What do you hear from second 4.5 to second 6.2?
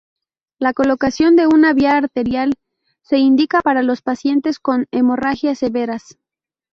con hemorragia severas.